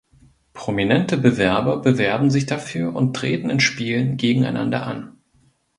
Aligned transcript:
Prominente 0.53 1.15
Bewerber 1.15 1.77
bewerben 1.77 2.31
sich 2.31 2.47
dafür 2.47 2.95
und 2.95 3.15
treten 3.15 3.51
in 3.51 3.59
Spielen 3.59 4.17
gegeneinander 4.17 4.81
an. 4.87 5.15